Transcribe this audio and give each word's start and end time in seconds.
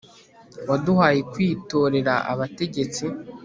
waduhaye 0.69 1.19
kwitorera 1.31 2.13
abategetsi 2.31 3.05